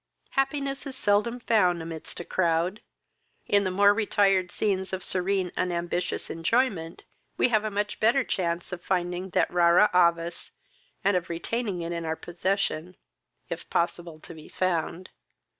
[0.31, 2.81] Happiness is seldom found amidst a crowd.
[3.45, 7.03] In the more retired scenes of serene unambitious enjoyment,
[7.37, 10.49] we have a much better change of finding that rara avis,
[11.03, 12.97] and of retaining it in our possession,
[13.47, 15.11] if possible to be found.